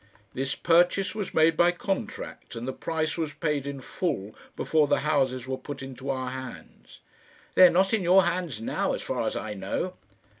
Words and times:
"This 0.33 0.55
purchase 0.55 1.13
was 1.13 1.31
made 1.31 1.55
by 1.55 1.71
contract, 1.71 2.55
and 2.55 2.67
the 2.67 2.73
price 2.73 3.19
was 3.19 3.33
paid 3.33 3.67
in 3.67 3.81
full 3.81 4.33
before 4.55 4.87
the 4.87 5.01
houses 5.01 5.45
were 5.47 5.59
put 5.59 5.83
into 5.83 6.09
our 6.09 6.31
hands." 6.31 7.01
"They 7.53 7.67
are 7.67 7.69
not 7.69 7.93
in 7.93 8.01
your 8.01 8.23
hands 8.23 8.59
now, 8.59 8.93
as 8.93 9.03
far 9.03 9.27
as 9.27 9.35
I 9.35 9.53
know." 9.53 9.93